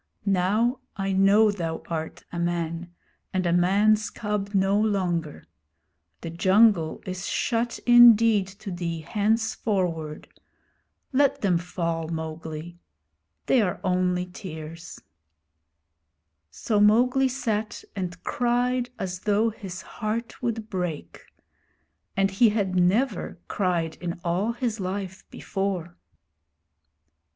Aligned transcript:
'Now 0.25 0.79
I 0.97 1.11
know 1.11 1.51
thou 1.51 1.83
art 1.85 2.23
a 2.31 2.39
man, 2.39 2.91
and 3.33 3.45
a 3.45 3.53
man's 3.53 4.09
cub 4.09 4.49
no 4.55 4.75
longer. 4.81 5.45
The 6.21 6.31
jungle 6.31 7.03
is 7.05 7.27
shut 7.27 7.77
indeed 7.85 8.47
to 8.47 8.71
thee 8.71 9.01
henceforward. 9.01 10.27
Let 11.13 11.41
them 11.41 11.59
fall, 11.59 12.07
Mowgli. 12.07 12.79
They 13.45 13.61
are 13.61 13.79
only 13.83 14.25
tears.' 14.25 14.99
So 16.49 16.79
Mowgli 16.79 17.27
sat 17.27 17.83
and 17.95 18.23
cried 18.23 18.89
as 18.97 19.19
though 19.19 19.51
his 19.51 19.83
heart 19.83 20.41
would 20.41 20.67
break; 20.67 21.21
and 22.17 22.31
he 22.31 22.49
had 22.49 22.75
never 22.75 23.37
cried 23.47 23.97
in 23.97 24.19
all 24.23 24.53
his 24.53 24.79
life 24.79 25.29
before. 25.29 25.95